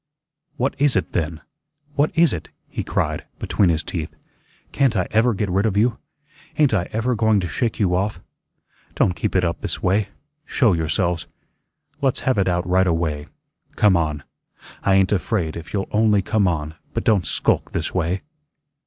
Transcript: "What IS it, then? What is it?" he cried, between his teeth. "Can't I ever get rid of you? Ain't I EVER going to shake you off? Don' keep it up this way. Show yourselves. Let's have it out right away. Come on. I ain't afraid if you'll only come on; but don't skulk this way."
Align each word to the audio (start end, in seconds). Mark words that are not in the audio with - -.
"What 0.57 0.73
IS 0.79 0.95
it, 0.95 1.11
then? 1.13 1.41
What 1.93 2.09
is 2.15 2.33
it?" 2.33 2.49
he 2.67 2.83
cried, 2.83 3.25
between 3.37 3.69
his 3.69 3.83
teeth. 3.83 4.15
"Can't 4.71 4.97
I 4.97 5.05
ever 5.11 5.35
get 5.35 5.47
rid 5.47 5.67
of 5.67 5.77
you? 5.77 5.99
Ain't 6.57 6.73
I 6.73 6.89
EVER 6.91 7.13
going 7.13 7.39
to 7.39 7.47
shake 7.47 7.79
you 7.79 7.93
off? 7.93 8.19
Don' 8.95 9.11
keep 9.13 9.35
it 9.35 9.43
up 9.45 9.61
this 9.61 9.83
way. 9.83 10.09
Show 10.43 10.73
yourselves. 10.73 11.27
Let's 12.01 12.21
have 12.21 12.39
it 12.39 12.47
out 12.47 12.67
right 12.67 12.87
away. 12.87 13.27
Come 13.75 13.95
on. 13.95 14.23
I 14.81 14.95
ain't 14.95 15.11
afraid 15.11 15.55
if 15.55 15.71
you'll 15.71 15.87
only 15.91 16.23
come 16.23 16.47
on; 16.47 16.73
but 16.95 17.03
don't 17.03 17.27
skulk 17.27 17.71
this 17.71 17.93
way." 17.93 18.23